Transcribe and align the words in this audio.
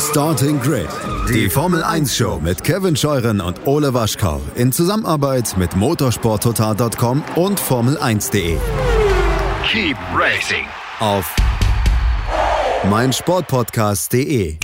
Starting 0.00 0.60
Grid, 0.60 0.86
die 1.28 1.50
Formel 1.50 1.82
1 1.82 2.16
Show 2.16 2.38
mit 2.40 2.62
Kevin 2.62 2.94
Scheuren 2.94 3.40
und 3.40 3.66
Ole 3.66 3.92
Waschkau 3.94 4.40
in 4.54 4.70
Zusammenarbeit 4.70 5.56
mit 5.58 5.74
motorsporttotal.com 5.74 7.24
und 7.34 7.60
Formel1.de. 7.60 8.58
Keep 9.64 9.96
racing 10.14 10.66
Auf 11.00 11.34
meinsportpodcast.de. 12.88 14.58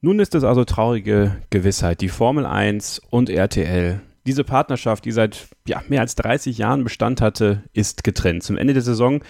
Nun 0.00 0.20
ist 0.20 0.36
es 0.36 0.44
also 0.44 0.64
traurige 0.64 1.42
Gewissheit. 1.50 2.00
Die 2.00 2.08
Formel 2.08 2.46
1 2.46 3.00
und 3.10 3.28
RTL, 3.28 4.00
diese 4.26 4.44
Partnerschaft, 4.44 5.04
die 5.04 5.12
seit 5.12 5.48
ja, 5.66 5.82
mehr 5.88 6.02
als 6.02 6.14
30 6.14 6.56
Jahren 6.56 6.84
Bestand 6.84 7.20
hatte, 7.20 7.64
ist 7.72 8.04
getrennt. 8.04 8.44
Zum 8.44 8.56
Ende 8.56 8.74
der 8.74 8.82
Saison 8.82 9.24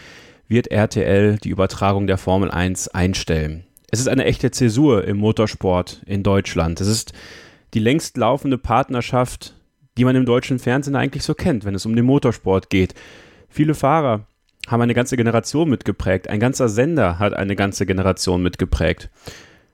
wird 0.46 0.66
RTL 0.66 1.38
die 1.38 1.48
Übertragung 1.48 2.06
der 2.06 2.18
Formel 2.18 2.50
1 2.50 2.88
einstellen. 2.88 3.66
Es 3.90 4.00
ist 4.00 4.08
eine 4.08 4.24
echte 4.24 4.50
Zäsur 4.50 5.04
im 5.04 5.18
Motorsport 5.18 6.02
in 6.06 6.22
Deutschland. 6.22 6.80
Es 6.80 6.88
ist 6.88 7.12
die 7.74 7.78
längst 7.78 8.16
laufende 8.16 8.58
Partnerschaft, 8.58 9.54
die 9.96 10.04
man 10.04 10.16
im 10.16 10.26
deutschen 10.26 10.58
Fernsehen 10.58 10.96
eigentlich 10.96 11.22
so 11.22 11.34
kennt, 11.34 11.64
wenn 11.64 11.74
es 11.74 11.86
um 11.86 11.94
den 11.94 12.04
Motorsport 12.04 12.68
geht. 12.68 12.94
Viele 13.48 13.74
Fahrer 13.74 14.26
haben 14.66 14.82
eine 14.82 14.94
ganze 14.94 15.16
Generation 15.16 15.68
mitgeprägt. 15.68 16.28
Ein 16.28 16.40
ganzer 16.40 16.68
Sender 16.68 17.18
hat 17.18 17.34
eine 17.34 17.54
ganze 17.54 17.86
Generation 17.86 18.42
mitgeprägt. 18.42 19.10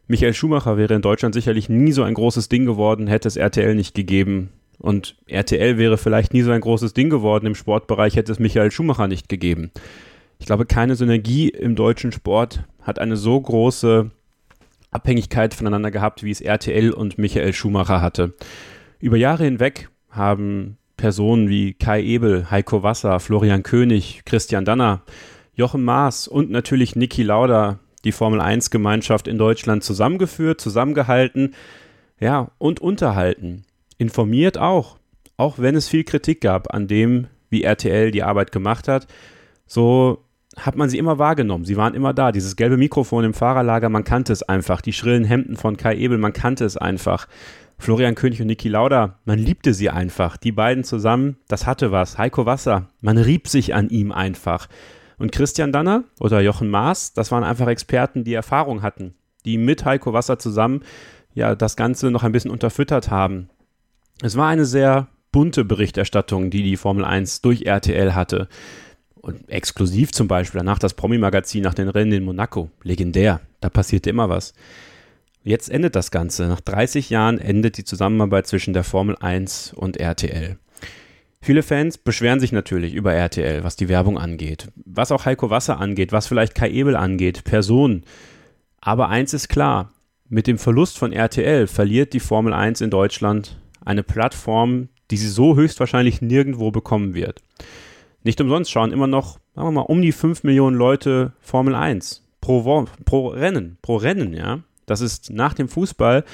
Michael 0.09 0.35
Schumacher 0.35 0.77
wäre 0.77 0.95
in 0.95 1.03
Deutschland 1.03 1.35
sicherlich 1.35 1.69
nie 1.69 1.93
so 1.93 2.03
ein 2.03 2.15
großes 2.15 2.49
Ding 2.49 2.67
geworden, 2.67 3.07
hätte 3.07 3.29
es 3.29 3.37
RTL 3.37 3.75
nicht 3.75 3.95
gegeben. 3.95 4.51
Und 4.79 5.17
RTL 5.27 5.79
wäre 5.79 5.97
vielleicht 5.97 6.35
nie 6.35 6.43
so 6.43 6.51
ein 6.51 6.61
großes 6.61 6.93
Ding 6.93 7.09
geworden 7.09 7.47
im 7.47 7.55
Sportbereich, 7.55 8.17
hätte 8.17 8.33
es 8.33 8.39
Michael 8.39 8.71
Schumacher 8.71 9.09
nicht 9.09 9.29
gegeben. 9.29 9.71
Ich 10.39 10.47
glaube, 10.47 10.67
keine 10.67 10.97
Synergie 10.97 11.49
im 11.49 11.77
deutschen 11.77 12.11
Sport 12.11 12.65
hat 12.83 12.99
eine 12.99 13.17
so 13.17 13.41
große 13.41 14.11
Abhängigkeit 14.91 15.55
voneinander 15.55 15.91
gehabt, 15.91 16.23
wie 16.23 16.31
es 16.31 16.41
RTL 16.41 16.93
und 16.93 17.19
Michael 17.19 17.53
Schumacher 17.53 18.01
hatte. 18.01 18.35
Über 19.01 19.17
Jahre 19.17 19.45
hinweg 19.45 19.89
haben 20.11 20.77
Personen 20.97 21.49
wie 21.49 21.75
Kai 21.75 22.03
Ebel, 22.03 22.51
Heiko 22.51 22.83
Wasser, 22.83 23.19
Florian 23.19 23.63
König, 23.63 24.23
Christian 24.25 24.65
Danner, 24.65 25.03
Jochen 25.55 25.83
Maas 25.83 26.29
und 26.29 26.51
natürlich 26.51 26.95
Niki 26.95 27.23
Lauda 27.23 27.79
die 28.05 28.13
Formel 28.13 28.41
1 28.41 28.71
Gemeinschaft 28.71 29.29
in 29.29 29.39
Deutschland 29.39 29.85
zusammengeführt, 29.85 30.61
zusammengehalten, 30.61 31.55
ja, 32.19 32.51
und 32.59 32.81
unterhalten. 32.81 33.65
Informiert 33.99 34.59
auch, 34.59 34.99
auch 35.37 35.59
wenn 35.59 35.75
es 35.75 35.89
viel 35.89 36.05
Kritik 36.05 36.41
gab 36.41 36.73
an 36.75 36.89
dem, 36.89 37.29
wie 37.51 37.63
RTL 37.63 38.11
die 38.11 38.23
Arbeit 38.23 38.53
gemacht 38.53 38.89
hat. 38.89 39.07
So 39.67 40.25
hat 40.57 40.77
man 40.77 40.89
sie 40.89 40.99
immer 40.99 41.19
wahrgenommen. 41.19 41.65
Sie 41.65 41.77
waren 41.77 41.95
immer 41.95 42.13
da. 42.13 42.33
Dieses 42.33 42.57
gelbe 42.57 42.77
Mikrofon 42.77 43.25
im 43.25 43.35
Fahrerlager, 43.35 43.89
man 43.89 44.05
kannte 44.05 44.33
es 44.33 44.43
einfach. 44.43 44.81
Die 44.81 44.93
schrillen 44.93 45.25
Hemden 45.25 45.57
von 45.57 45.77
Kai 45.77 45.97
Ebel, 45.97 46.19
man 46.19 46.33
kannte 46.33 46.65
es 46.65 46.77
einfach. 46.77 47.27
Florian 47.79 48.15
König 48.15 48.41
und 48.41 48.47
Niki 48.47 48.69
Lauda, 48.69 49.19
man 49.25 49.39
liebte 49.39 49.75
sie 49.75 49.91
einfach. 49.91 50.37
Die 50.37 50.53
beiden 50.53 50.85
zusammen, 50.85 51.37
das 51.49 51.67
hatte 51.67 51.91
was. 51.91 52.17
Heiko 52.19 52.47
Wasser, 52.47 52.89
man 53.01 53.19
rieb 53.19 53.49
sich 53.49 53.75
an 53.75 53.89
ihm 53.89 54.13
einfach. 54.13 54.69
Und 55.19 55.33
Christian 55.33 55.73
Danner 55.73 56.05
oder 56.21 56.41
Jochen 56.41 56.69
Maas, 56.69 57.13
das 57.13 57.33
waren 57.33 57.45
einfach 57.45 57.67
Experten, 57.67 58.25
die 58.25 58.35
Erfahrung 58.35 58.83
hatten, 58.83 59.15
die 59.45 59.59
mit 59.59 59.85
Heiko 59.85 60.13
Wasser 60.13 60.39
zusammen 60.39 60.83
ja 61.35 61.55
das 61.55 61.77
Ganze 61.77 62.11
noch 62.11 62.23
ein 62.23 62.33
bisschen 62.33 62.51
unterfüttert 62.51 63.11
haben. 63.11 63.49
Es 64.23 64.37
war 64.37 64.49
eine 64.49 64.65
sehr 64.65 65.09
bunte 65.33 65.65
Berichterstattung, 65.65 66.51
die 66.51 66.63
die 66.63 66.77
Formel 66.77 67.05
1 67.05 67.41
durch 67.41 67.63
RTL 67.63 68.15
hatte. 68.15 68.49
Und 69.23 69.49
exklusiv 69.49 70.13
zum 70.13 70.29
Beispiel 70.29 70.59
danach 70.59 70.81
das 70.81 70.95
Promi-Magazin 70.95 71.63
nach 71.63 71.75
den 71.75 71.89
Rennen 71.89 72.13
in 72.13 72.25
Monaco. 72.25 72.71
Legendär. 72.83 73.41
Da 73.61 73.71
passierte 73.71 74.11
immer 74.11 74.29
was. 74.29 74.53
Jetzt 75.45 75.71
endet 75.71 75.97
das 75.97 76.11
Ganze. 76.11 76.49
Nach 76.49 76.61
30 76.61 77.09
Jahren 77.09 77.39
endet 77.39 77.79
die 77.79 77.85
Zusammenarbeit 77.85 78.49
zwischen 78.49 78.75
der 78.75 78.85
Formel 78.85 79.17
1 79.19 79.73
und 79.75 79.97
RTL. 79.97 80.59
Viele 81.41 81.63
Fans 81.63 81.99
beschweren 81.99 82.41
sich 82.41 82.53
natürlich 82.53 82.95
über 82.95 83.13
RTL, 83.15 83.65
was 83.65 83.77
die 83.77 83.89
Werbung 83.89 84.19
angeht, 84.19 84.69
was 84.85 85.11
auch 85.11 85.25
Heiko 85.25 85.51
Wasser 85.51 85.81
angeht, 85.81 86.13
was 86.13 86.29
vielleicht 86.29 86.55
Kai 86.55 86.71
Ebel 86.71 86.95
angeht, 86.95 87.43
Personen. 87.43 88.05
Aber 88.81 89.09
eins 89.09 89.35
ist 89.35 89.49
klar, 89.49 89.93
mit 90.29 90.47
dem 90.47 90.59
Verlust 90.59 90.99
von 90.99 91.13
RTL 91.13 91.67
verliert 91.67 92.13
die 92.13 92.21
Formel 92.21 92.53
1 92.53 92.81
in 92.81 92.91
Deutschland 92.91 93.59
eine 93.85 94.03
Plattform, 94.03 94.89
die 95.11 95.17
sie 95.17 95.29
so 95.29 95.57
höchstwahrscheinlich 95.57 96.23
nirgendwo 96.23 96.71
bekommen 96.71 97.15
wird. 97.15 97.43
Nicht 98.25 98.41
umsonst 98.41 98.71
schauen 98.71 98.93
immer 98.93 99.07
noch, 99.07 99.39
sagen 99.55 99.69
wir 99.69 99.73
mal, 99.73 99.81
um 99.83 100.03
die 100.03 100.13
5 100.13 100.45
Millionen 100.45 100.77
Leute 100.77 101.33
Formel 101.41 101.75
1 101.75 102.23
pro, 102.41 102.87
pro 103.05 103.29
Rennen, 103.29 103.79
pro 103.83 103.97
Rennen, 103.97 104.35
ja. 104.35 104.61
Das 104.87 105.01
ist 105.01 105.31
nach 105.31 105.55
dem 105.55 105.69
Fußball 105.69 106.25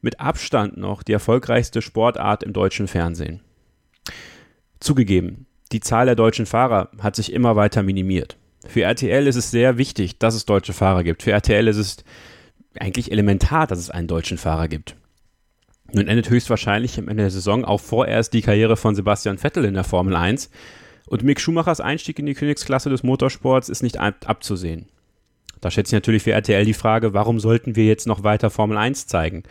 mit 0.00 0.20
Abstand 0.20 0.76
noch 0.76 1.02
die 1.02 1.12
erfolgreichste 1.12 1.82
Sportart 1.82 2.42
im 2.42 2.52
deutschen 2.52 2.88
Fernsehen. 2.88 3.40
Zugegeben, 4.80 5.46
die 5.72 5.80
Zahl 5.80 6.06
der 6.06 6.14
deutschen 6.14 6.46
Fahrer 6.46 6.90
hat 7.00 7.16
sich 7.16 7.32
immer 7.32 7.56
weiter 7.56 7.82
minimiert. 7.82 8.36
Für 8.66 8.82
RTL 8.82 9.26
ist 9.26 9.36
es 9.36 9.50
sehr 9.50 9.78
wichtig, 9.78 10.18
dass 10.18 10.34
es 10.34 10.46
deutsche 10.46 10.72
Fahrer 10.72 11.04
gibt. 11.04 11.22
Für 11.22 11.32
RTL 11.32 11.68
ist 11.68 11.76
es 11.76 11.96
eigentlich 12.78 13.12
elementar, 13.12 13.66
dass 13.66 13.78
es 13.78 13.90
einen 13.90 14.08
deutschen 14.08 14.38
Fahrer 14.38 14.68
gibt. 14.68 14.96
Nun 15.92 16.06
endet 16.06 16.28
höchstwahrscheinlich 16.28 16.98
am 16.98 17.08
Ende 17.08 17.24
der 17.24 17.30
Saison 17.30 17.64
auch 17.64 17.80
vorerst 17.80 18.32
die 18.34 18.42
Karriere 18.42 18.76
von 18.76 18.94
Sebastian 18.94 19.38
Vettel 19.38 19.64
in 19.64 19.74
der 19.74 19.84
Formel 19.84 20.16
1 20.16 20.50
und 21.08 21.22
Mick 21.22 21.40
Schumachers 21.40 21.80
Einstieg 21.80 22.18
in 22.18 22.26
die 22.26 22.34
Königsklasse 22.34 22.90
des 22.90 23.02
Motorsports 23.02 23.68
ist 23.68 23.82
nicht 23.82 23.98
abzusehen. 23.98 24.86
Da 25.60 25.70
stellt 25.70 25.88
sich 25.88 25.94
natürlich 25.94 26.22
für 26.22 26.32
RTL 26.32 26.64
die 26.64 26.74
Frage, 26.74 27.14
warum 27.14 27.40
sollten 27.40 27.74
wir 27.76 27.86
jetzt 27.86 28.06
noch 28.06 28.22
weiter 28.22 28.50
Formel 28.50 28.76
1 28.76 29.06
zeigen? 29.06 29.42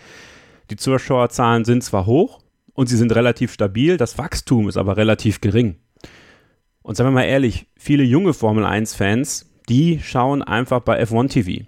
Die 0.69 0.75
Zuschauerzahlen 0.75 1.65
sind 1.65 1.83
zwar 1.83 2.05
hoch 2.05 2.41
und 2.73 2.87
sie 2.87 2.97
sind 2.97 3.13
relativ 3.13 3.51
stabil, 3.51 3.97
das 3.97 4.17
Wachstum 4.17 4.69
ist 4.69 4.77
aber 4.77 4.97
relativ 4.97 5.41
gering. 5.41 5.77
Und 6.81 6.95
sagen 6.95 7.09
wir 7.09 7.15
mal 7.15 7.23
ehrlich, 7.23 7.67
viele 7.75 8.03
junge 8.03 8.33
Formel 8.33 8.63
1-Fans, 8.63 9.51
die 9.67 9.99
schauen 10.01 10.41
einfach 10.41 10.79
bei 10.81 11.01
F1 11.01 11.29
TV. 11.29 11.65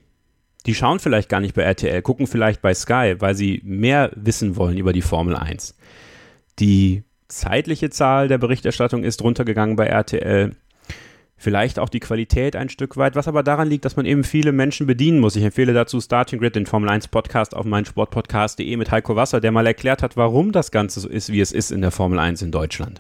Die 0.66 0.76
schauen 0.76 1.00
vielleicht 1.00 1.30
gar 1.30 1.42
nicht 1.42 1.56
bei 1.56 1.64
RTL, 1.64 2.02
gucken 2.02 2.28
vielleicht 2.28 2.62
bei 2.62 2.74
Sky, 2.74 3.16
weil 3.20 3.36
sie 3.36 3.62
mehr 3.64 4.12
wissen 4.16 4.56
wollen 4.56 4.78
über 4.78 4.94
die 4.94 5.02
Formel 5.02 5.36
1. 5.36 5.76
Die 6.60 7.04
zeitliche 7.30 7.90
Zahl 7.90 8.28
der 8.28 8.38
Berichterstattung 8.38 9.04
ist 9.04 9.24
runtergegangen 9.24 9.76
bei 9.76 9.86
RTL. 9.86 10.52
Vielleicht 11.38 11.80
auch 11.80 11.88
die 11.88 12.02
Qualität 12.02 12.58
ein 12.58 12.68
Stück 12.68 12.98
weit, 12.98 13.16
was 13.16 13.30
aber 13.30 13.44
daran 13.44 13.70
liegt, 13.70 13.86
dass 13.86 13.96
man 13.96 14.06
eben 14.06 14.26
viele 14.26 14.52
Menschen 14.52 14.88
bedienen 14.88 15.22
muss. 15.22 15.38
Ich 15.38 15.44
empfehle 15.44 15.74
dazu 15.74 16.02
Starting 16.02 16.40
Grid, 16.40 16.58
den 16.58 16.66
Formel 16.66 16.90
1 16.90 17.08
Podcast 17.08 17.56
auf 17.56 17.66
meinsportpodcast.de 17.66 18.76
mit 18.76 18.92
Heiko 18.92 19.16
Wasser, 19.16 19.40
der 19.40 19.54
mal 19.54 19.66
erklärt 19.66 20.04
hat, 20.04 20.18
warum 20.18 20.52
das 20.52 20.70
Ganze 20.72 21.00
so 21.00 21.08
ist, 21.08 21.32
wie 21.32 21.40
es 21.40 21.54
ist 21.54 21.72
in 21.72 21.80
der 21.80 21.92
Formel 21.92 22.20
1 22.20 22.42
in 22.42 22.52
Deutschland. 22.52 23.00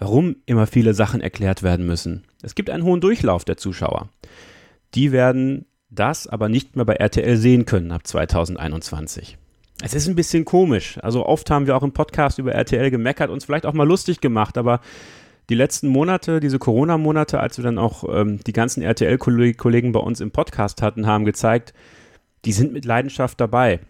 Warum 0.00 0.36
immer 0.46 0.66
viele 0.66 0.94
Sachen 0.94 1.20
erklärt 1.20 1.62
werden 1.62 1.86
müssen. 1.86 2.24
Es 2.42 2.56
gibt 2.56 2.70
einen 2.70 2.82
hohen 2.82 3.00
Durchlauf 3.00 3.44
der 3.44 3.56
Zuschauer. 3.56 4.08
Die 4.94 5.12
werden 5.12 5.66
das 5.90 6.26
aber 6.26 6.48
nicht 6.48 6.74
mehr 6.74 6.84
bei 6.84 6.94
RTL 6.94 7.36
sehen 7.36 7.66
können 7.66 7.92
ab 7.92 8.04
2021. 8.04 9.38
Es 9.82 9.94
ist 9.94 10.08
ein 10.08 10.14
bisschen 10.14 10.44
komisch. 10.44 10.98
Also 11.02 11.24
oft 11.24 11.50
haben 11.50 11.66
wir 11.66 11.76
auch 11.76 11.82
im 11.82 11.92
Podcast 11.92 12.38
über 12.38 12.52
RTL 12.52 12.90
gemeckert, 12.90 13.30
uns 13.30 13.44
vielleicht 13.44 13.64
auch 13.66 13.72
mal 13.72 13.88
lustig 13.88 14.20
gemacht, 14.20 14.58
aber 14.58 14.80
die 15.48 15.54
letzten 15.54 15.88
Monate, 15.88 16.38
diese 16.38 16.58
Corona-Monate, 16.58 17.40
als 17.40 17.56
wir 17.56 17.64
dann 17.64 17.78
auch 17.78 18.04
ähm, 18.08 18.38
die 18.46 18.52
ganzen 18.52 18.82
RTL-Kollegen 18.82 19.92
bei 19.92 20.00
uns 20.00 20.20
im 20.20 20.30
Podcast 20.30 20.80
hatten, 20.82 21.06
haben 21.06 21.24
gezeigt, 21.24 21.74
die 22.44 22.52
sind 22.52 22.72
mit 22.72 22.84
Leidenschaft 22.84 23.40
dabei. 23.40 23.80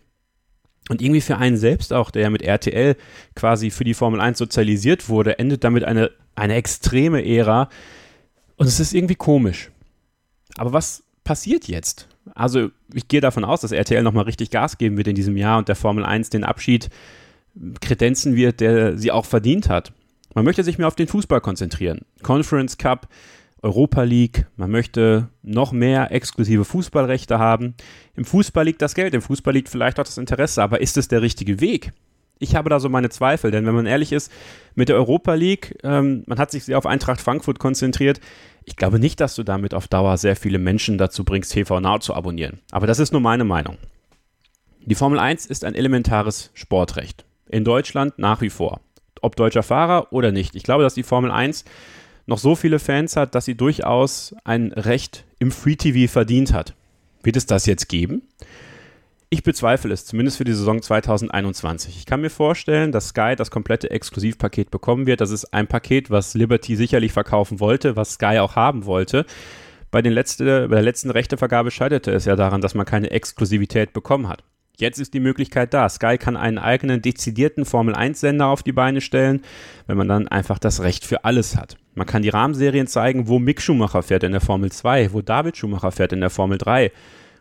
Und 0.88 1.02
irgendwie 1.02 1.20
für 1.20 1.36
einen 1.36 1.56
selbst 1.56 1.92
auch, 1.92 2.10
der 2.10 2.22
ja 2.22 2.30
mit 2.30 2.42
RTL 2.42 2.96
quasi 3.34 3.70
für 3.70 3.84
die 3.84 3.94
Formel 3.94 4.20
1 4.20 4.38
sozialisiert 4.38 5.08
wurde, 5.08 5.38
endet 5.38 5.62
damit 5.62 5.84
eine, 5.84 6.10
eine 6.34 6.54
extreme 6.54 7.24
Ära. 7.24 7.68
Und 8.56 8.66
es 8.66 8.80
ist 8.80 8.94
irgendwie 8.94 9.14
komisch. 9.14 9.70
Aber 10.56 10.72
was 10.72 11.04
passiert 11.24 11.68
jetzt? 11.68 12.08
Also 12.34 12.70
ich 12.92 13.08
gehe 13.08 13.20
davon 13.20 13.44
aus, 13.44 13.60
dass 13.60 13.72
RTL 13.72 14.02
nochmal 14.02 14.24
richtig 14.24 14.50
Gas 14.50 14.78
geben 14.78 14.96
wird 14.96 15.08
in 15.08 15.14
diesem 15.14 15.36
Jahr 15.36 15.58
und 15.58 15.68
der 15.68 15.76
Formel 15.76 16.04
1 16.04 16.30
den 16.30 16.44
Abschied 16.44 16.90
kredenzen 17.80 18.36
wird, 18.36 18.60
der 18.60 18.96
sie 18.96 19.10
auch 19.10 19.24
verdient 19.24 19.68
hat. 19.68 19.92
Man 20.34 20.44
möchte 20.44 20.62
sich 20.62 20.78
mehr 20.78 20.86
auf 20.86 20.94
den 20.94 21.08
Fußball 21.08 21.40
konzentrieren. 21.40 22.02
Conference 22.22 22.78
Cup, 22.78 23.08
Europa 23.62 24.02
League, 24.02 24.46
man 24.56 24.70
möchte 24.70 25.28
noch 25.42 25.72
mehr 25.72 26.12
exklusive 26.12 26.64
Fußballrechte 26.64 27.38
haben. 27.38 27.74
Im 28.14 28.24
Fußball 28.24 28.64
liegt 28.64 28.80
das 28.80 28.94
Geld, 28.94 29.12
im 29.12 29.22
Fußball 29.22 29.52
liegt 29.52 29.68
vielleicht 29.68 29.98
auch 29.98 30.04
das 30.04 30.18
Interesse, 30.18 30.62
aber 30.62 30.80
ist 30.80 30.96
es 30.96 31.08
der 31.08 31.22
richtige 31.22 31.60
Weg? 31.60 31.92
Ich 32.40 32.56
habe 32.56 32.70
da 32.70 32.80
so 32.80 32.88
meine 32.88 33.10
Zweifel, 33.10 33.50
denn 33.50 33.66
wenn 33.66 33.74
man 33.74 33.86
ehrlich 33.86 34.12
ist, 34.12 34.32
mit 34.74 34.88
der 34.88 34.96
Europa 34.96 35.34
League, 35.34 35.78
ähm, 35.84 36.24
man 36.26 36.38
hat 36.38 36.50
sich 36.50 36.64
sehr 36.64 36.78
auf 36.78 36.86
Eintracht 36.86 37.20
Frankfurt 37.20 37.58
konzentriert. 37.58 38.18
Ich 38.64 38.76
glaube 38.76 38.98
nicht, 38.98 39.20
dass 39.20 39.34
du 39.34 39.42
damit 39.42 39.74
auf 39.74 39.88
Dauer 39.88 40.16
sehr 40.16 40.36
viele 40.36 40.58
Menschen 40.58 40.96
dazu 40.96 41.22
bringst, 41.22 41.52
TV 41.52 41.80
Now 41.80 41.98
zu 41.98 42.14
abonnieren. 42.14 42.60
Aber 42.70 42.86
das 42.86 42.98
ist 42.98 43.12
nur 43.12 43.20
meine 43.20 43.44
Meinung. 43.44 43.76
Die 44.86 44.94
Formel 44.94 45.18
1 45.18 45.44
ist 45.46 45.64
ein 45.64 45.74
elementares 45.74 46.50
Sportrecht. 46.54 47.26
In 47.46 47.64
Deutschland 47.64 48.18
nach 48.18 48.40
wie 48.40 48.48
vor. 48.48 48.80
Ob 49.20 49.36
deutscher 49.36 49.62
Fahrer 49.62 50.10
oder 50.10 50.32
nicht. 50.32 50.56
Ich 50.56 50.62
glaube, 50.62 50.82
dass 50.82 50.94
die 50.94 51.02
Formel 51.02 51.30
1 51.30 51.66
noch 52.26 52.38
so 52.38 52.54
viele 52.54 52.78
Fans 52.78 53.16
hat, 53.16 53.34
dass 53.34 53.44
sie 53.44 53.54
durchaus 53.54 54.34
ein 54.44 54.72
Recht 54.72 55.24
im 55.38 55.50
Free 55.50 55.76
TV 55.76 56.10
verdient 56.10 56.54
hat. 56.54 56.74
Wird 57.22 57.36
es 57.36 57.44
das 57.44 57.66
jetzt 57.66 57.88
geben? 57.88 58.22
Ich 59.32 59.44
bezweifle 59.44 59.94
es, 59.94 60.06
zumindest 60.06 60.38
für 60.38 60.44
die 60.44 60.52
Saison 60.52 60.82
2021. 60.82 61.96
Ich 61.96 62.04
kann 62.04 62.20
mir 62.20 62.30
vorstellen, 62.30 62.90
dass 62.90 63.10
Sky 63.10 63.36
das 63.36 63.52
komplette 63.52 63.88
Exklusivpaket 63.88 64.72
bekommen 64.72 65.06
wird. 65.06 65.20
Das 65.20 65.30
ist 65.30 65.54
ein 65.54 65.68
Paket, 65.68 66.10
was 66.10 66.34
Liberty 66.34 66.74
sicherlich 66.74 67.12
verkaufen 67.12 67.60
wollte, 67.60 67.94
was 67.94 68.14
Sky 68.14 68.40
auch 68.40 68.56
haben 68.56 68.86
wollte. 68.86 69.24
Bei, 69.92 70.02
den 70.02 70.14
letzte, 70.14 70.66
bei 70.66 70.74
der 70.74 70.82
letzten 70.82 71.10
Rechtevergabe 71.10 71.70
scheiterte 71.70 72.10
es 72.10 72.24
ja 72.24 72.34
daran, 72.34 72.60
dass 72.60 72.74
man 72.74 72.86
keine 72.86 73.12
Exklusivität 73.12 73.92
bekommen 73.92 74.28
hat. 74.28 74.42
Jetzt 74.78 74.98
ist 74.98 75.14
die 75.14 75.20
Möglichkeit 75.20 75.74
da. 75.74 75.88
Sky 75.88 76.18
kann 76.18 76.36
einen 76.36 76.58
eigenen 76.58 77.00
dezidierten 77.00 77.64
Formel-1-Sender 77.64 78.46
auf 78.46 78.64
die 78.64 78.72
Beine 78.72 79.00
stellen, 79.00 79.42
wenn 79.86 79.96
man 79.96 80.08
dann 80.08 80.26
einfach 80.26 80.58
das 80.58 80.82
Recht 80.82 81.04
für 81.04 81.24
alles 81.24 81.56
hat. 81.56 81.76
Man 81.94 82.06
kann 82.06 82.22
die 82.22 82.30
Rahmenserien 82.30 82.88
zeigen, 82.88 83.28
wo 83.28 83.38
Mick 83.38 83.62
Schumacher 83.62 84.02
fährt 84.02 84.24
in 84.24 84.32
der 84.32 84.40
Formel 84.40 84.72
2, 84.72 85.12
wo 85.12 85.22
David 85.22 85.56
Schumacher 85.56 85.92
fährt 85.92 86.12
in 86.12 86.20
der 86.20 86.30
Formel 86.30 86.58
3, 86.58 86.90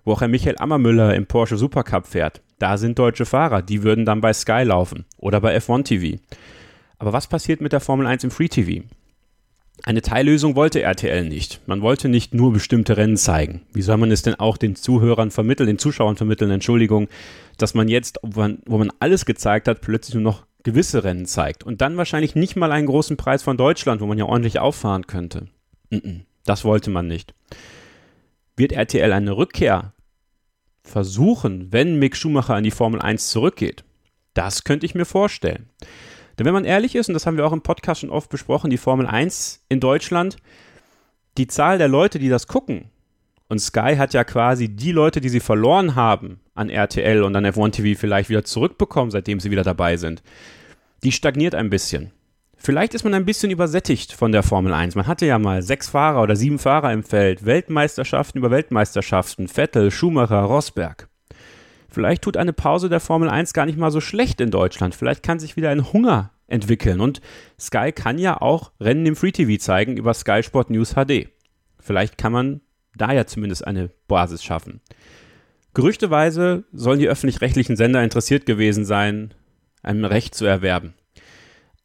wo 0.06 0.14
auch 0.14 0.22
Herr 0.22 0.28
Michael 0.28 0.58
Ammermüller 0.58 1.16
im 1.16 1.26
Porsche 1.26 1.58
Supercup 1.58 2.08
fährt. 2.08 2.42
Da 2.60 2.78
sind 2.78 3.00
deutsche 3.00 3.26
Fahrer, 3.26 3.62
die 3.62 3.84
würden 3.84 4.06
dann 4.06 4.22
bei 4.22 4.34
Sky 4.34 4.64
laufen 4.64 5.06
oder 5.18 5.40
bei 5.42 5.56
F1 5.58 5.84
TV. 5.86 6.22
Aber 6.98 7.14
was 7.14 7.28
passiert 7.28 7.62
mit 7.62 7.72
der 7.72 7.80
Formel 7.80 8.06
1 8.06 8.26
im 8.26 8.32
Free 8.32 8.50
TV? 8.50 8.86
Eine 9.84 10.02
Teillösung 10.02 10.56
wollte 10.56 10.82
RTL 10.82 11.24
nicht. 11.24 11.62
Man 11.66 11.82
wollte 11.82 12.10
nicht 12.10 12.34
nur 12.34 12.52
bestimmte 12.52 12.98
Rennen 12.98 13.16
zeigen. 13.16 13.62
Wie 13.72 13.82
soll 13.82 13.96
man 13.96 14.12
es 14.12 14.22
denn 14.22 14.36
auch 14.36 14.58
den 14.58 14.76
Zuhörern 14.76 15.32
vermitteln, 15.32 15.68
den 15.68 15.80
Zuschauern 15.80 16.18
vermitteln, 16.18 16.52
Entschuldigung, 16.52 17.08
dass 17.58 17.74
man 17.74 17.88
jetzt, 17.88 18.20
wo 18.22 18.78
man 18.78 18.92
alles 19.00 19.26
gezeigt 19.26 19.70
hat, 19.70 19.80
plötzlich 19.80 20.16
nur 20.16 20.24
noch 20.24 20.46
gewisse 20.64 21.06
Rennen 21.06 21.26
zeigt 21.26 21.64
und 21.64 21.80
dann 21.80 21.96
wahrscheinlich 21.96 22.36
nicht 22.36 22.58
mal 22.58 22.74
einen 22.74 22.88
großen 22.88 23.16
Preis 23.16 23.42
von 23.42 23.56
Deutschland, 23.56 24.02
wo 24.02 24.06
man 24.06 24.18
ja 24.18 24.26
ordentlich 24.26 24.60
auffahren 24.60 25.08
könnte. 25.08 25.48
Das 26.46 26.66
wollte 26.66 26.90
man 26.90 27.08
nicht. 27.08 27.34
Wird 28.60 28.74
RTL 28.74 29.14
eine 29.14 29.38
Rückkehr 29.38 29.94
versuchen, 30.84 31.72
wenn 31.72 31.98
Mick 31.98 32.18
Schumacher 32.18 32.58
in 32.58 32.66
die 32.66 32.72
Formel 32.72 33.02
1 33.02 33.30
zurückgeht? 33.30 33.86
Das 34.34 34.66
könnte 34.66 34.86
ich 34.86 34.96
mir 34.96 35.06
vorstellen. 35.06 35.70
Denn 36.38 36.46
wenn 36.46 36.54
man 36.54 36.66
ehrlich 36.66 36.94
ist, 36.96 37.08
und 37.08 37.14
das 37.14 37.26
haben 37.26 37.38
wir 37.38 37.48
auch 37.48 37.54
im 37.54 37.62
Podcast 37.62 38.02
schon 38.02 38.10
oft 38.10 38.30
besprochen, 38.30 38.70
die 38.70 38.76
Formel 38.78 39.08
1 39.08 39.64
in 39.70 39.80
Deutschland, 39.80 40.36
die 41.38 41.48
Zahl 41.48 41.78
der 41.78 41.88
Leute, 41.88 42.20
die 42.20 42.28
das 42.28 42.48
gucken, 42.48 42.90
und 43.48 43.60
Sky 43.60 43.96
hat 43.98 44.14
ja 44.14 44.26
quasi 44.26 44.68
die 44.68 44.92
Leute, 44.92 45.22
die 45.22 45.30
sie 45.30 45.40
verloren 45.40 45.96
haben 45.96 46.42
an 46.54 46.70
RTL 46.70 47.24
und 47.24 47.38
an 47.38 47.46
F1 47.46 47.72
TV 47.72 47.98
vielleicht 47.98 48.30
wieder 48.30 48.44
zurückbekommen, 48.44 49.10
seitdem 49.10 49.40
sie 49.40 49.52
wieder 49.52 49.64
dabei 49.64 49.96
sind, 49.96 50.22
die 51.04 51.14
stagniert 51.14 51.56
ein 51.56 51.70
bisschen. 51.70 52.12
Vielleicht 52.62 52.94
ist 52.94 53.06
man 53.06 53.14
ein 53.14 53.26
bisschen 53.26 53.52
übersättigt 53.52 54.12
von 54.12 54.34
der 54.34 54.44
Formel 54.44 54.74
1. 54.74 54.96
Man 54.96 55.08
hatte 55.08 55.26
ja 55.26 55.40
mal 55.40 55.62
sechs 55.62 55.90
Fahrer 55.90 56.22
oder 56.22 56.36
sieben 56.36 56.60
Fahrer 56.60 56.92
im 56.92 57.04
Feld, 57.04 57.46
Weltmeisterschaften 57.46 58.38
über 58.38 58.52
Weltmeisterschaften, 58.52 59.48
Vettel, 59.48 59.92
Schumacher, 59.92 60.42
Rosberg. 60.42 61.08
Vielleicht 61.88 62.22
tut 62.22 62.36
eine 62.36 62.52
Pause 62.52 62.90
der 62.90 63.00
Formel 63.00 63.30
1 63.30 63.54
gar 63.54 63.66
nicht 63.66 63.78
mal 63.78 63.92
so 63.92 64.02
schlecht 64.02 64.42
in 64.42 64.52
Deutschland. 64.52 64.94
Vielleicht 64.94 65.24
kann 65.24 65.40
sich 65.40 65.56
wieder 65.56 65.70
ein 65.70 65.92
Hunger 65.94 66.32
entwickeln. 66.48 67.00
Und 67.00 67.22
Sky 67.58 67.94
kann 67.94 68.20
ja 68.20 68.42
auch 68.42 68.72
Rennen 68.82 69.06
im 69.06 69.16
Free 69.16 69.32
TV 69.32 69.58
zeigen 69.58 69.96
über 69.96 70.14
Sky 70.14 70.44
Sport 70.44 70.70
News 70.70 70.96
HD. 70.96 71.30
Vielleicht 71.80 72.18
kann 72.18 72.34
man 72.34 72.62
da 72.96 73.14
ja 73.14 73.26
zumindest 73.26 73.66
eine 73.66 73.90
Basis 74.08 74.44
schaffen. 74.44 74.82
Gerüchteweise 75.74 76.66
sollen 76.74 77.00
die 77.00 77.08
öffentlich-rechtlichen 77.08 77.78
Sender 77.78 78.04
interessiert 78.04 78.46
gewesen 78.46 78.84
sein, 78.84 79.34
ein 79.82 80.04
Recht 80.04 80.36
zu 80.36 80.46
erwerben. 80.46 80.94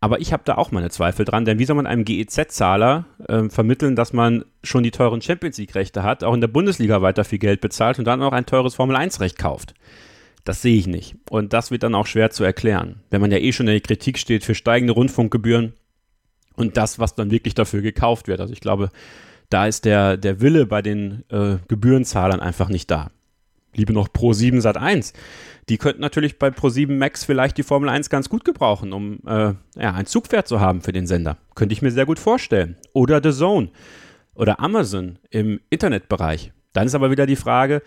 Aber 0.05 0.21
ich 0.21 0.35
habe 0.35 0.43
da 0.45 0.57
auch 0.57 0.71
meine 0.71 0.91
Zweifel 0.91 1.25
dran, 1.25 1.47
denn 1.47 1.59
wie 1.59 1.65
soll 1.65 1.77
man 1.77 1.87
einem 1.87 2.05
GEZ-Zahler 2.05 3.07
äh, 3.27 3.49
vermitteln, 3.49 3.97
dass 3.97 4.13
man 4.13 4.45
schon 4.63 4.83
die 4.83 4.91
teuren 4.91 5.23
Champions 5.23 5.57
League-Rechte 5.57 6.03
hat, 6.03 6.23
auch 6.23 6.35
in 6.35 6.43
der 6.43 6.49
Bundesliga 6.49 7.01
weiter 7.01 7.25
viel 7.25 7.39
Geld 7.39 7.63
bezahlt 7.63 7.99
und 7.99 8.05
dann 8.05 8.21
auch 8.21 8.35
ein 8.35 8.45
teures 8.45 8.75
Formel-1-Recht 8.75 9.39
kauft? 9.39 9.73
Das 10.45 10.61
sehe 10.61 10.77
ich 10.77 10.87
nicht. 10.87 11.17
Und 11.31 11.55
das 11.55 11.71
wird 11.71 11.85
dann 11.85 11.95
auch 11.95 12.07
schwer 12.07 12.29
zu 12.29 12.45
erklären, 12.45 13.01
wenn 13.09 13.23
man 13.23 13.33
ja 13.33 13.39
eh 13.39 13.51
schon 13.53 13.67
in 13.67 13.73
der 13.73 13.81
Kritik 13.81 14.19
steht 14.19 14.45
für 14.45 14.55
steigende 14.55 14.93
Rundfunkgebühren 14.93 15.73
und 16.55 16.77
das, 16.77 16.99
was 16.99 17.15
dann 17.15 17.31
wirklich 17.31 17.55
dafür 17.55 17.81
gekauft 17.81 18.29
wird. 18.29 18.41
Also 18.43 18.53
ich 18.53 18.61
glaube, 18.61 18.91
da 19.49 19.67
ist 19.67 19.87
der, 19.87 20.19
der 20.19 20.43
Wille 20.43 20.67
bei 20.67 20.83
den 20.83 21.25
äh, 21.31 21.57
Gebührenzahlern 21.67 22.41
einfach 22.41 22.69
nicht 22.69 22.91
da. 22.91 23.11
Liebe 23.75 23.93
noch 23.93 24.13
Pro 24.13 24.33
7 24.33 24.61
Sat 24.61 24.77
1 24.77 25.13
die 25.69 25.79
könnten 25.79 26.01
natürlich 26.01 26.39
bei 26.39 26.49
Pro7 26.49 26.93
Max 26.93 27.25
vielleicht 27.25 27.57
die 27.57 27.63
Formel 27.63 27.89
1 27.89 28.11
ganz 28.11 28.29
gut 28.29 28.45
gebrauchen, 28.45 28.93
um 28.93 29.21
äh, 29.27 29.55
ja, 29.77 29.95
ein 29.95 30.07
Zugpferd 30.07 30.47
zu 30.47 30.61
haben 30.61 30.83
für 30.83 30.93
den 30.93 31.07
Sender. 31.07 31.39
Könnte 31.55 31.73
ich 31.73 31.83
mir 31.83 31.91
sehr 31.91 32.07
gut 32.07 32.19
vorstellen. 32.19 32.77
Oder 32.93 33.21
The 33.23 33.37
Zone 33.37 33.71
oder 34.35 34.61
Amazon 34.61 35.19
im 35.31 35.61
Internetbereich. 35.71 36.53
Dann 36.73 36.87
ist 36.87 36.95
aber 36.95 37.11
wieder 37.11 37.27
die 37.27 37.37
Frage, 37.37 37.83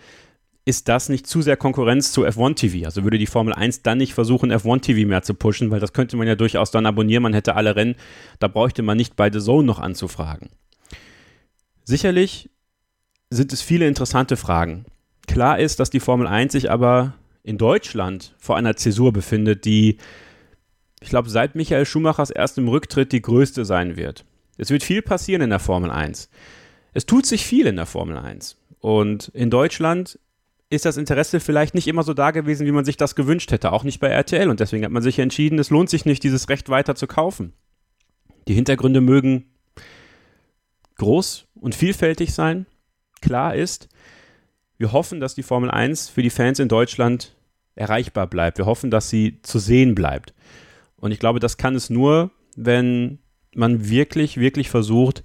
ist 0.64 0.88
das 0.88 1.08
nicht 1.08 1.26
zu 1.26 1.40
sehr 1.40 1.56
Konkurrenz 1.56 2.12
zu 2.12 2.26
F1 2.26 2.56
TV? 2.56 2.86
Also 2.86 3.04
würde 3.04 3.18
die 3.18 3.26
Formel 3.26 3.54
1 3.54 3.82
dann 3.82 3.98
nicht 3.98 4.14
versuchen, 4.14 4.52
F1 4.52 4.80
TV 4.80 5.06
mehr 5.06 5.22
zu 5.22 5.34
pushen, 5.34 5.70
weil 5.70 5.80
das 5.80 5.92
könnte 5.92 6.16
man 6.16 6.26
ja 6.26 6.34
durchaus 6.34 6.70
dann 6.70 6.86
abonnieren, 6.86 7.22
man 7.22 7.34
hätte 7.34 7.54
alle 7.54 7.76
Rennen, 7.76 7.94
da 8.38 8.48
bräuchte 8.48 8.82
man 8.82 8.96
nicht 8.96 9.14
bei 9.14 9.30
The 9.30 9.40
Zone 9.40 9.66
noch 9.66 9.78
anzufragen. 9.78 10.48
Sicherlich 11.84 12.50
sind 13.30 13.52
es 13.52 13.62
viele 13.62 13.86
interessante 13.86 14.36
Fragen. 14.36 14.84
Klar 15.28 15.60
ist, 15.60 15.78
dass 15.78 15.90
die 15.90 16.00
Formel 16.00 16.26
1 16.26 16.52
sich 16.52 16.70
aber 16.70 17.14
in 17.44 17.58
Deutschland 17.58 18.34
vor 18.38 18.56
einer 18.56 18.76
Zäsur 18.76 19.12
befindet, 19.12 19.64
die, 19.64 19.98
ich 21.00 21.10
glaube, 21.10 21.30
seit 21.30 21.54
Michael 21.54 21.86
Schumachers 21.86 22.30
erstem 22.30 22.66
Rücktritt 22.66 23.12
die 23.12 23.22
größte 23.22 23.64
sein 23.64 23.96
wird. 23.96 24.24
Es 24.56 24.70
wird 24.70 24.82
viel 24.82 25.02
passieren 25.02 25.42
in 25.42 25.50
der 25.50 25.60
Formel 25.60 25.90
1. 25.90 26.28
Es 26.92 27.06
tut 27.06 27.26
sich 27.26 27.44
viel 27.44 27.66
in 27.66 27.76
der 27.76 27.86
Formel 27.86 28.16
1. 28.16 28.56
Und 28.80 29.28
in 29.28 29.50
Deutschland 29.50 30.18
ist 30.70 30.84
das 30.84 30.96
Interesse 30.96 31.40
vielleicht 31.40 31.74
nicht 31.74 31.88
immer 31.88 32.02
so 32.02 32.14
da 32.14 32.30
gewesen, 32.30 32.66
wie 32.66 32.72
man 32.72 32.84
sich 32.84 32.96
das 32.96 33.14
gewünscht 33.14 33.52
hätte, 33.52 33.72
auch 33.72 33.84
nicht 33.84 34.00
bei 34.00 34.08
RTL. 34.08 34.48
Und 34.48 34.60
deswegen 34.60 34.84
hat 34.84 34.92
man 34.92 35.02
sich 35.02 35.18
entschieden, 35.18 35.58
es 35.58 35.70
lohnt 35.70 35.90
sich 35.90 36.06
nicht, 36.06 36.22
dieses 36.22 36.48
Recht 36.48 36.68
weiter 36.70 36.94
zu 36.94 37.06
kaufen. 37.06 37.52
Die 38.48 38.54
Hintergründe 38.54 39.00
mögen 39.00 39.44
groß 40.96 41.46
und 41.54 41.74
vielfältig 41.74 42.32
sein. 42.32 42.66
Klar 43.20 43.54
ist, 43.54 43.88
wir 44.78 44.92
hoffen, 44.92 45.20
dass 45.20 45.34
die 45.34 45.42
Formel 45.42 45.70
1 45.70 46.08
für 46.08 46.22
die 46.22 46.30
Fans 46.30 46.58
in 46.58 46.68
Deutschland 46.68 47.34
erreichbar 47.74 48.26
bleibt. 48.26 48.58
Wir 48.58 48.66
hoffen, 48.66 48.90
dass 48.90 49.10
sie 49.10 49.40
zu 49.42 49.58
sehen 49.58 49.94
bleibt. 49.94 50.34
Und 50.96 51.12
ich 51.12 51.18
glaube, 51.18 51.40
das 51.40 51.56
kann 51.56 51.74
es 51.74 51.90
nur, 51.90 52.30
wenn 52.56 53.18
man 53.54 53.88
wirklich, 53.88 54.38
wirklich 54.38 54.70
versucht, 54.70 55.22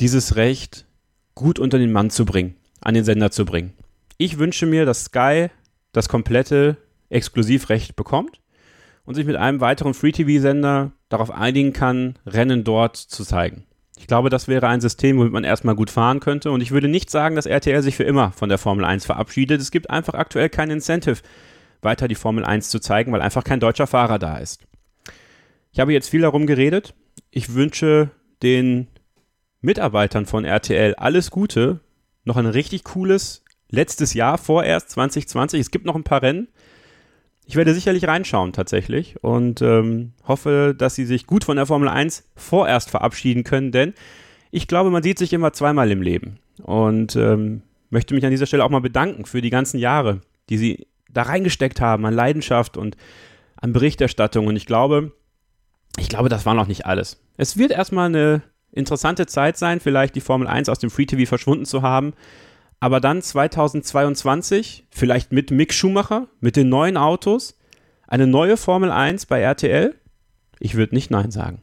dieses 0.00 0.36
Recht 0.36 0.86
gut 1.34 1.58
unter 1.58 1.78
den 1.78 1.92
Mann 1.92 2.10
zu 2.10 2.24
bringen, 2.24 2.56
an 2.80 2.94
den 2.94 3.04
Sender 3.04 3.30
zu 3.30 3.44
bringen. 3.44 3.72
Ich 4.18 4.38
wünsche 4.38 4.66
mir, 4.66 4.84
dass 4.84 5.04
Sky 5.04 5.48
das 5.92 6.08
komplette 6.08 6.76
Exklusivrecht 7.08 7.96
bekommt 7.96 8.40
und 9.04 9.14
sich 9.14 9.26
mit 9.26 9.36
einem 9.36 9.60
weiteren 9.60 9.94
Free-TV-Sender 9.94 10.92
darauf 11.08 11.30
einigen 11.30 11.72
kann, 11.72 12.18
Rennen 12.26 12.64
dort 12.64 12.96
zu 12.96 13.24
zeigen. 13.24 13.64
Ich 14.00 14.06
glaube, 14.06 14.30
das 14.30 14.48
wäre 14.48 14.66
ein 14.66 14.80
System, 14.80 15.18
womit 15.18 15.30
man 15.30 15.44
erstmal 15.44 15.74
gut 15.74 15.90
fahren 15.90 16.20
könnte. 16.20 16.50
Und 16.50 16.62
ich 16.62 16.70
würde 16.70 16.88
nicht 16.88 17.10
sagen, 17.10 17.36
dass 17.36 17.44
RTL 17.44 17.82
sich 17.82 17.96
für 17.96 18.02
immer 18.02 18.32
von 18.32 18.48
der 18.48 18.56
Formel 18.56 18.86
1 18.86 19.04
verabschiedet. 19.04 19.60
Es 19.60 19.70
gibt 19.70 19.90
einfach 19.90 20.14
aktuell 20.14 20.48
kein 20.48 20.70
Incentive, 20.70 21.18
weiter 21.82 22.08
die 22.08 22.14
Formel 22.14 22.42
1 22.42 22.70
zu 22.70 22.80
zeigen, 22.80 23.12
weil 23.12 23.20
einfach 23.20 23.44
kein 23.44 23.60
deutscher 23.60 23.86
Fahrer 23.86 24.18
da 24.18 24.38
ist. 24.38 24.62
Ich 25.70 25.80
habe 25.80 25.92
jetzt 25.92 26.08
viel 26.08 26.22
darum 26.22 26.46
geredet. 26.46 26.94
Ich 27.30 27.52
wünsche 27.52 28.10
den 28.42 28.88
Mitarbeitern 29.60 30.24
von 30.24 30.46
RTL 30.46 30.94
alles 30.94 31.30
Gute. 31.30 31.80
Noch 32.24 32.38
ein 32.38 32.46
richtig 32.46 32.84
cooles 32.84 33.44
letztes 33.68 34.14
Jahr 34.14 34.38
vorerst 34.38 34.88
2020. 34.90 35.60
Es 35.60 35.70
gibt 35.70 35.84
noch 35.84 35.94
ein 35.94 36.04
paar 36.04 36.22
Rennen. 36.22 36.48
Ich 37.50 37.56
werde 37.56 37.74
sicherlich 37.74 38.06
reinschauen 38.06 38.52
tatsächlich 38.52 39.24
und 39.24 39.60
ähm, 39.60 40.12
hoffe, 40.22 40.72
dass 40.78 40.94
sie 40.94 41.04
sich 41.04 41.26
gut 41.26 41.42
von 41.42 41.56
der 41.56 41.66
Formel 41.66 41.88
1 41.88 42.30
vorerst 42.36 42.90
verabschieden 42.90 43.42
können, 43.42 43.72
denn 43.72 43.92
ich 44.52 44.68
glaube, 44.68 44.90
man 44.90 45.02
sieht 45.02 45.18
sich 45.18 45.32
immer 45.32 45.52
zweimal 45.52 45.90
im 45.90 46.00
Leben 46.00 46.38
und 46.62 47.16
ähm, 47.16 47.62
möchte 47.88 48.14
mich 48.14 48.24
an 48.24 48.30
dieser 48.30 48.46
Stelle 48.46 48.64
auch 48.64 48.70
mal 48.70 48.80
bedanken 48.80 49.24
für 49.24 49.40
die 49.40 49.50
ganzen 49.50 49.80
Jahre, 49.80 50.20
die 50.48 50.58
sie 50.58 50.86
da 51.12 51.22
reingesteckt 51.22 51.80
haben 51.80 52.06
an 52.06 52.14
Leidenschaft 52.14 52.76
und 52.76 52.96
an 53.56 53.72
Berichterstattung. 53.72 54.46
Und 54.46 54.54
ich 54.54 54.66
glaube, 54.66 55.10
ich 55.98 56.08
glaube, 56.08 56.28
das 56.28 56.46
war 56.46 56.54
noch 56.54 56.68
nicht 56.68 56.86
alles. 56.86 57.20
Es 57.36 57.56
wird 57.56 57.72
erstmal 57.72 58.06
eine 58.06 58.42
interessante 58.70 59.26
Zeit 59.26 59.58
sein, 59.58 59.80
vielleicht 59.80 60.14
die 60.14 60.20
Formel 60.20 60.46
1 60.46 60.68
aus 60.68 60.78
dem 60.78 60.90
Free 60.90 61.06
TV 61.06 61.28
verschwunden 61.28 61.64
zu 61.64 61.82
haben. 61.82 62.12
Aber 62.80 62.98
dann 63.00 63.20
2022, 63.20 64.86
vielleicht 64.90 65.32
mit 65.32 65.50
Mick 65.50 65.74
Schumacher, 65.74 66.28
mit 66.40 66.56
den 66.56 66.70
neuen 66.70 66.96
Autos, 66.96 67.56
Eine 68.06 68.26
neue 68.26 68.56
Formel 68.56 68.90
1 68.90 69.26
bei 69.26 69.40
RTL? 69.40 69.94
Ich 70.58 70.74
würde 70.74 70.96
nicht 70.96 71.12
Nein 71.12 71.30
sagen. 71.30 71.62